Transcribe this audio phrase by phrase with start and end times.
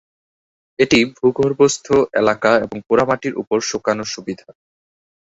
[0.79, 1.85] এটি ভূগর্ভস্থ
[2.13, 4.47] এলাকা এবং পোড়ামাটির উপর শুকানোর সুবিধা।